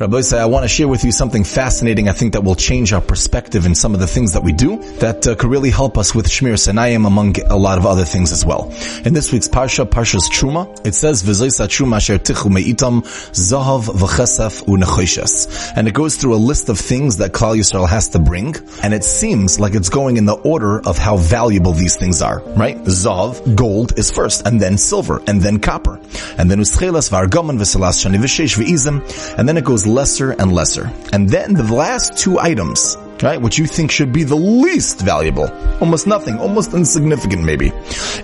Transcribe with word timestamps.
Rabbi 0.00 0.22
say, 0.22 0.40
I 0.40 0.46
want 0.46 0.64
to 0.64 0.68
share 0.70 0.88
with 0.88 1.04
you 1.04 1.12
something 1.12 1.44
fascinating. 1.44 2.08
I 2.08 2.12
think 2.12 2.32
that 2.32 2.42
will 2.42 2.54
change 2.54 2.94
our 2.94 3.02
perspective 3.02 3.66
in 3.66 3.74
some 3.74 3.92
of 3.92 4.00
the 4.00 4.06
things 4.06 4.32
that 4.32 4.42
we 4.42 4.50
do 4.50 4.78
that 5.00 5.26
uh, 5.26 5.34
could 5.34 5.50
really 5.50 5.68
help 5.68 5.98
us 5.98 6.14
with 6.14 6.26
Shmiras 6.26 6.72
Einayim 6.72 7.06
among 7.06 7.38
a 7.42 7.56
lot 7.58 7.76
of 7.76 7.84
other 7.84 8.06
things 8.06 8.32
as 8.32 8.42
well. 8.42 8.72
In 9.04 9.12
this 9.12 9.30
week's 9.30 9.46
Parsha, 9.46 9.84
Parshas 9.84 10.22
Truma, 10.32 10.86
it 10.86 10.94
says, 10.94 11.22
Truma 11.22 11.96
Asher 11.96 12.18
Tikchu 12.18 12.50
Me'itam 12.50 13.02
Zahav 13.02 13.88
V'chesef 13.88 14.64
U'nechoshes. 14.64 15.74
And 15.76 15.86
it 15.86 15.92
goes 15.92 16.16
through 16.16 16.34
a 16.34 16.40
list 16.40 16.70
of 16.70 16.78
things 16.78 17.18
that 17.18 17.32
Klal 17.32 17.58
Yisrael 17.58 17.86
has 17.86 18.08
to 18.08 18.18
bring, 18.18 18.56
and 18.82 18.94
it 18.94 19.04
seems 19.04 19.60
like 19.60 19.74
it's 19.74 19.90
going 19.90 20.16
in 20.16 20.24
the 20.24 20.36
order 20.36 20.80
of 20.80 20.96
how 20.96 21.18
valuable 21.18 21.72
these 21.72 21.96
things 21.96 22.22
are, 22.22 22.40
right? 22.56 22.78
Zahav, 22.84 23.54
gold 23.54 23.98
is 23.98 24.10
first, 24.10 24.46
and 24.46 24.62
then 24.62 24.78
silver, 24.78 25.20
and 25.26 25.42
then 25.42 25.58
copper. 25.58 26.00
And 26.38 26.50
then 26.50 26.60
U'techeles 26.60 27.10
V'argaman 27.10 27.58
V'selas 27.58 28.02
Shani 28.02 28.16
V'shesh 28.16 28.56
V'izim, 28.56 29.36
and 29.36 29.46
then 29.46 29.58
it 29.58 29.64
goes 29.66 29.89
lesser 29.90 30.30
and 30.32 30.52
lesser. 30.52 30.92
And 31.12 31.28
then 31.28 31.54
the 31.54 31.62
last 31.64 32.16
two 32.16 32.38
items, 32.38 32.96
right, 33.22 33.40
which 33.40 33.58
you 33.58 33.66
think 33.66 33.90
should 33.90 34.12
be 34.12 34.24
the 34.24 34.36
least 34.36 35.00
valuable, 35.00 35.48
almost 35.80 36.06
nothing, 36.06 36.38
almost 36.38 36.72
insignificant 36.72 37.44
maybe, 37.44 37.68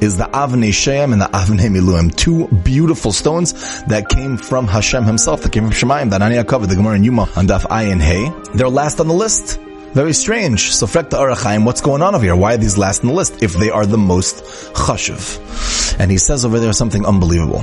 is 0.00 0.16
the 0.16 0.28
Avnei 0.32 0.70
Shoham 0.70 1.12
and 1.12 1.22
the 1.22 1.26
Avnei 1.26 1.70
Miluim, 1.70 2.14
two 2.14 2.48
beautiful 2.48 3.12
stones 3.12 3.52
that 3.84 4.08
came 4.08 4.36
from 4.36 4.66
Hashem 4.66 5.04
himself, 5.04 5.42
that 5.42 5.52
came 5.52 5.64
from 5.64 5.72
Shamayim, 5.72 6.10
that 6.10 6.22
Ani 6.22 6.42
covered, 6.44 6.68
the 6.68 6.76
Gemara 6.76 6.96
and 6.96 7.04
Yoma 7.04 7.36
on 7.36 7.46
Daf 7.46 7.62
Ayin 7.62 8.00
Hey. 8.00 8.30
They're 8.54 8.68
last 8.68 9.00
on 9.00 9.08
the 9.08 9.14
list. 9.14 9.58
Very 9.92 10.14
strange. 10.14 10.72
So 10.74 10.86
Frekta 10.86 11.18
Arachaim, 11.18 11.66
what's 11.66 11.82
going 11.82 12.00
on 12.00 12.14
over 12.14 12.24
here? 12.24 12.34
Why 12.34 12.54
are 12.54 12.56
these 12.56 12.78
last 12.78 13.02
in 13.02 13.08
the 13.10 13.14
list 13.14 13.42
if 13.42 13.52
they 13.52 13.68
are 13.68 13.84
the 13.84 13.98
most 13.98 14.42
chashuv? 14.72 16.00
And 16.00 16.10
he 16.10 16.16
says 16.16 16.46
over 16.46 16.58
there 16.58 16.72
something 16.72 17.04
unbelievable. 17.04 17.62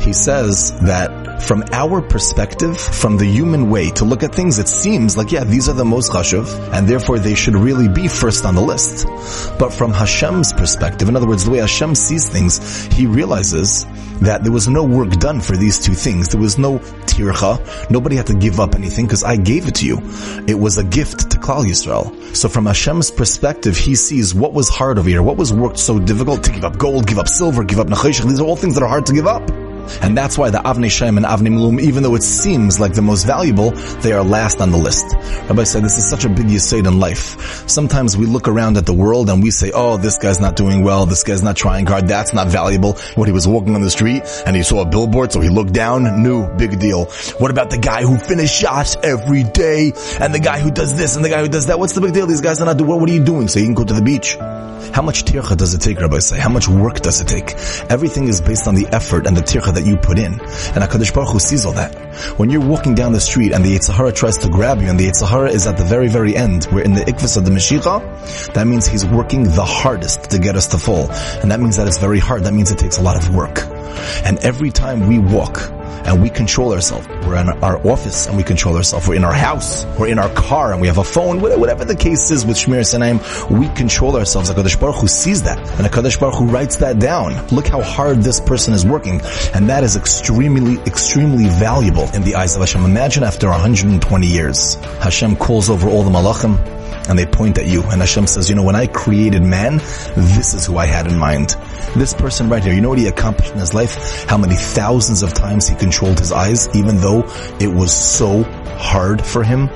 He 0.00 0.12
says 0.12 0.72
that 0.80 1.42
from 1.42 1.64
our 1.72 2.00
perspective, 2.00 2.78
from 2.78 3.16
the 3.16 3.26
human 3.26 3.70
way 3.70 3.90
to 3.90 4.04
look 4.04 4.22
at 4.22 4.34
things, 4.34 4.58
it 4.58 4.68
seems 4.68 5.16
like, 5.16 5.32
yeah, 5.32 5.44
these 5.44 5.68
are 5.68 5.74
the 5.74 5.84
most 5.84 6.12
chashuv, 6.12 6.72
and 6.72 6.88
therefore 6.88 7.18
they 7.18 7.34
should 7.34 7.54
really 7.54 7.88
be 7.88 8.08
first 8.08 8.44
on 8.44 8.54
the 8.54 8.60
list. 8.60 9.06
But 9.58 9.72
from 9.72 9.92
Hashem's 9.92 10.52
perspective, 10.52 11.08
in 11.08 11.16
other 11.16 11.26
words, 11.26 11.44
the 11.44 11.50
way 11.50 11.58
Hashem 11.58 11.94
sees 11.94 12.28
things, 12.28 12.86
he 12.94 13.06
realizes 13.06 13.86
that 14.20 14.42
there 14.42 14.52
was 14.52 14.68
no 14.68 14.84
work 14.84 15.10
done 15.12 15.40
for 15.40 15.56
these 15.56 15.78
two 15.78 15.94
things. 15.94 16.28
There 16.28 16.40
was 16.40 16.58
no 16.58 16.78
tircha. 16.78 17.90
Nobody 17.90 18.16
had 18.16 18.26
to 18.26 18.34
give 18.34 18.60
up 18.60 18.74
anything 18.74 19.06
because 19.06 19.24
I 19.24 19.36
gave 19.36 19.66
it 19.66 19.76
to 19.76 19.86
you. 19.86 19.98
It 20.46 20.58
was 20.58 20.78
a 20.78 20.84
gift 20.84 21.30
to 21.30 21.38
Klal 21.38 21.64
Yisrael. 21.64 22.36
So 22.36 22.48
from 22.48 22.66
Hashem's 22.66 23.10
perspective, 23.10 23.76
he 23.76 23.94
sees 23.94 24.34
what 24.34 24.52
was 24.52 24.68
hard 24.68 24.98
over 24.98 25.08
here, 25.08 25.22
what 25.22 25.36
was 25.36 25.52
worked 25.52 25.78
so 25.78 25.98
difficult 25.98 26.44
to 26.44 26.52
give 26.52 26.64
up 26.64 26.78
gold, 26.78 27.06
give 27.06 27.18
up 27.18 27.28
silver, 27.28 27.64
give 27.64 27.80
up 27.80 27.88
nechoshes. 27.88 28.28
These 28.28 28.40
are 28.40 28.46
all 28.46 28.56
things 28.56 28.74
that 28.74 28.82
are 28.82 28.88
hard 28.88 29.06
to 29.06 29.14
give 29.14 29.26
up. 29.26 29.59
And 30.02 30.16
that's 30.16 30.38
why 30.38 30.50
the 30.50 30.58
Avnei 30.58 30.86
Shoham 30.86 31.16
and 31.16 31.26
Avnei 31.26 31.48
Miluim, 31.48 31.80
even 31.80 32.02
though 32.02 32.14
it 32.14 32.22
seems 32.22 32.80
like 32.80 32.94
the 32.94 33.02
most 33.02 33.26
valuable, 33.26 33.70
they 34.02 34.12
are 34.12 34.24
last 34.24 34.60
on 34.60 34.70
the 34.70 34.78
list. 34.78 35.14
Rabbi 35.48 35.64
said 35.64 35.82
this 35.84 35.98
is 35.98 36.08
such 36.08 36.24
a 36.24 36.28
big 36.28 36.46
yisod 36.46 36.86
in 36.86 36.98
life. 36.98 37.68
Sometimes 37.68 38.16
we 38.16 38.26
look 38.26 38.48
around 38.48 38.76
at 38.76 38.86
the 38.86 38.92
world 38.92 39.30
and 39.30 39.42
we 39.42 39.50
say, 39.50 39.70
oh, 39.74 39.96
this 39.96 40.18
guy's 40.18 40.40
not 40.40 40.56
doing 40.56 40.82
well, 40.82 41.06
this 41.06 41.22
guy's 41.22 41.42
not 41.42 41.56
trying 41.56 41.86
hard, 41.86 42.08
that's 42.08 42.32
not 42.32 42.48
valuable. 42.48 42.94
When 43.14 43.26
he 43.26 43.32
was 43.32 43.46
walking 43.46 43.74
on 43.74 43.82
the 43.82 43.90
street 43.90 44.22
and 44.46 44.56
he 44.56 44.62
saw 44.62 44.82
a 44.82 44.86
billboard, 44.86 45.32
so 45.32 45.40
he 45.40 45.48
looked 45.48 45.72
down, 45.72 46.22
new, 46.22 46.48
big 46.56 46.78
deal. 46.78 47.06
What 47.38 47.50
about 47.50 47.70
the 47.70 47.78
guy 47.78 48.02
who 48.02 48.18
finished 48.18 48.54
shots 48.54 48.96
every 49.02 49.44
day 49.44 49.92
and 50.20 50.34
the 50.34 50.40
guy 50.40 50.60
who 50.60 50.70
does 50.70 50.96
this 50.96 51.16
and 51.16 51.24
the 51.24 51.28
guy 51.28 51.40
who 51.40 51.48
does 51.48 51.66
that? 51.66 51.78
What's 51.78 51.94
the 51.94 52.00
big 52.00 52.12
deal? 52.12 52.26
These 52.26 52.40
guys 52.40 52.60
are 52.60 52.66
not 52.66 52.76
doing, 52.76 52.90
what 52.90 53.08
are 53.08 53.12
you 53.12 53.24
doing? 53.24 53.48
So 53.48 53.58
you 53.58 53.66
can 53.66 53.74
go 53.74 53.84
to 53.84 53.94
the 53.94 54.02
beach. 54.02 54.36
How 54.92 55.02
much 55.02 55.24
tircha 55.24 55.56
does 55.56 55.74
it 55.74 55.80
take, 55.80 56.00
Rabbi 56.00 56.18
say? 56.18 56.38
How 56.38 56.48
much 56.48 56.66
work 56.66 57.00
does 57.00 57.20
it 57.20 57.28
take? 57.28 57.52
Everything 57.90 58.26
is 58.26 58.40
based 58.40 58.66
on 58.66 58.74
the 58.74 58.88
effort 58.88 59.26
and 59.26 59.36
the 59.36 59.40
tircha 59.40 59.72
that 59.80 59.88
you 59.88 59.96
put 59.96 60.18
in. 60.18 60.34
And 60.34 60.84
HaKadosh 60.84 61.14
Baruch 61.14 61.32
Hu 61.32 61.38
sees 61.38 61.64
all 61.64 61.72
that. 61.72 61.94
When 62.38 62.50
you're 62.50 62.64
walking 62.64 62.94
down 62.94 63.12
the 63.12 63.20
street 63.20 63.52
and 63.52 63.64
the 63.64 63.76
Yetzer 63.76 63.94
Hara 63.94 64.12
tries 64.12 64.38
to 64.38 64.48
grab 64.48 64.80
you 64.80 64.88
and 64.88 64.98
the 64.98 65.06
Yetzer 65.06 65.28
Hara 65.28 65.50
is 65.50 65.66
at 65.66 65.76
the 65.76 65.84
very, 65.84 66.08
very 66.08 66.36
end, 66.36 66.66
we're 66.72 66.82
in 66.82 66.94
the 66.94 67.02
ikvis 67.02 67.36
of 67.36 67.44
the 67.44 67.50
Mashiach, 67.50 68.52
that 68.54 68.66
means 68.66 68.86
he's 68.86 69.06
working 69.06 69.44
the 69.44 69.64
hardest 69.64 70.30
to 70.30 70.38
get 70.38 70.56
us 70.56 70.68
to 70.68 70.78
fall. 70.78 71.10
And 71.40 71.50
that 71.50 71.60
means 71.60 71.76
that 71.76 71.86
it's 71.86 71.98
very 71.98 72.18
hard. 72.18 72.44
That 72.44 72.54
means 72.54 72.70
it 72.70 72.78
takes 72.78 72.98
a 72.98 73.02
lot 73.02 73.16
of 73.16 73.34
work. 73.34 73.60
And 74.24 74.38
every 74.38 74.70
time 74.70 75.08
we 75.08 75.18
walk, 75.18 75.56
and 76.10 76.20
we 76.20 76.28
control 76.28 76.72
ourselves. 76.72 77.06
We're 77.24 77.36
in 77.36 77.48
our 77.48 77.78
office 77.86 78.26
and 78.26 78.36
we 78.36 78.42
control 78.42 78.76
ourselves. 78.76 79.06
We're 79.06 79.14
in 79.14 79.24
our 79.24 79.32
house. 79.32 79.84
We're 79.96 80.08
in 80.08 80.18
our 80.18 80.28
car 80.30 80.72
and 80.72 80.80
we 80.80 80.88
have 80.88 80.98
a 80.98 81.04
phone. 81.04 81.40
Whatever 81.40 81.84
the 81.84 81.94
case 81.94 82.32
is 82.32 82.44
with 82.44 82.56
Shmiras 82.56 82.98
Einayim, 82.98 83.20
we 83.56 83.68
control 83.76 84.16
ourselves. 84.16 84.50
HaKadosh 84.50 84.80
Baruch 84.80 84.96
Hu 84.96 85.06
sees 85.06 85.44
that. 85.44 85.58
And 85.58 85.86
HaKadosh 85.86 86.18
Baruch 86.18 86.34
Hu 86.34 86.46
writes 86.46 86.76
that 86.78 86.98
down. 86.98 87.46
Look 87.48 87.68
how 87.68 87.80
hard 87.80 88.22
this 88.22 88.40
person 88.40 88.74
is 88.74 88.84
working. 88.84 89.20
And 89.54 89.70
that 89.70 89.84
is 89.84 89.94
extremely, 89.94 90.82
extremely 90.82 91.46
valuable 91.46 92.08
in 92.12 92.22
the 92.22 92.34
eyes 92.34 92.56
of 92.56 92.60
Hashem. 92.60 92.84
Imagine 92.84 93.22
after 93.22 93.48
120 93.48 94.26
years, 94.26 94.74
Hashem 95.00 95.36
calls 95.36 95.70
over 95.70 95.88
all 95.88 96.02
the 96.02 96.10
malachim 96.10 96.79
and 97.08 97.18
they 97.18 97.26
point 97.26 97.58
at 97.58 97.66
you. 97.66 97.82
And 97.82 98.00
Hashem 98.00 98.26
says, 98.26 98.48
you 98.48 98.56
know, 98.56 98.62
when 98.62 98.76
I 98.76 98.86
created 98.86 99.42
man, 99.42 99.78
this 99.78 100.54
is 100.54 100.66
who 100.66 100.76
I 100.76 100.86
had 100.86 101.06
in 101.06 101.18
mind. 101.18 101.56
This 101.96 102.14
person 102.14 102.48
right 102.48 102.62
here, 102.62 102.72
you 102.72 102.80
know 102.80 102.90
what 102.90 102.98
he 102.98 103.06
accomplished 103.06 103.52
in 103.52 103.58
his 103.58 103.74
life? 103.74 104.24
How 104.28 104.38
many 104.38 104.54
thousands 104.54 105.22
of 105.22 105.34
times 105.34 105.68
he 105.68 105.74
controlled 105.74 106.18
his 106.18 106.32
eyes, 106.32 106.68
even 106.76 106.98
though 106.98 107.24
it 107.60 107.72
was 107.72 107.92
so 107.92 108.44
hard 108.78 109.24
for 109.24 109.42
him? 109.42 109.68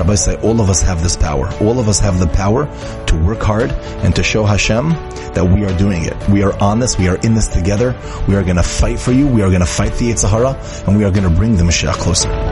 Rabbi 0.00 0.14
say, 0.14 0.36
all 0.36 0.62
of 0.62 0.70
us 0.70 0.80
have 0.80 1.02
this 1.02 1.14
power. 1.14 1.52
All 1.60 1.78
of 1.78 1.86
us 1.86 2.00
have 2.00 2.18
the 2.18 2.26
power 2.28 2.64
to 3.06 3.16
work 3.22 3.42
hard 3.42 3.70
and 3.70 4.16
to 4.16 4.22
show 4.22 4.46
Hashem 4.46 4.88
that 5.34 5.44
we 5.44 5.66
are 5.66 5.76
doing 5.76 6.04
it. 6.04 6.16
We 6.30 6.42
are 6.42 6.58
on 6.58 6.78
this. 6.78 6.96
We 6.96 7.08
are 7.08 7.16
in 7.16 7.34
this 7.34 7.48
together. 7.48 7.94
We 8.26 8.34
are 8.34 8.42
going 8.42 8.56
to 8.56 8.62
fight 8.62 8.98
for 8.98 9.12
you. 9.12 9.26
We 9.26 9.42
are 9.42 9.48
going 9.48 9.60
to 9.60 9.66
fight 9.66 9.92
the 9.94 10.10
Yetzer 10.10 10.30
Hara 10.30 10.58
and 10.86 10.96
we 10.96 11.04
are 11.04 11.10
going 11.10 11.28
to 11.28 11.34
bring 11.34 11.56
the 11.56 11.64
Mashiach 11.64 11.94
closer. 11.94 12.49